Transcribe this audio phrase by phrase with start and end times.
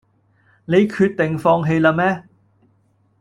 [0.65, 2.27] 你決定放棄啦咩